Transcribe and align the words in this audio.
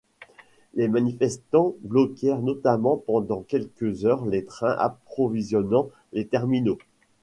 Les 0.73 0.87
manifestants 0.87 1.75
bloquèrent 1.81 2.41
notamment 2.41 2.97
pendant 3.05 3.43
quelques 3.43 4.03
heures 4.03 4.25
les 4.25 4.45
trains 4.45 4.75
approvisionnant 4.79 5.91
les 6.11 6.25
terminaux. 6.25 6.79